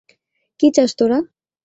[0.59, 1.17] কী চাস তোরা?